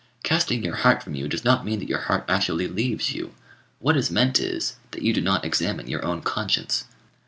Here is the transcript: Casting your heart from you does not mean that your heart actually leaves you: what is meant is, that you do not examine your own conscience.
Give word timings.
Casting 0.23 0.63
your 0.63 0.77
heart 0.77 1.03
from 1.03 1.13
you 1.13 1.27
does 1.27 1.45
not 1.45 1.63
mean 1.63 1.77
that 1.77 1.87
your 1.87 1.99
heart 1.99 2.25
actually 2.27 2.67
leaves 2.67 3.11
you: 3.13 3.35
what 3.77 3.95
is 3.95 4.09
meant 4.09 4.39
is, 4.39 4.77
that 4.89 5.03
you 5.03 5.13
do 5.13 5.21
not 5.21 5.45
examine 5.45 5.87
your 5.87 6.03
own 6.03 6.23
conscience. 6.23 6.85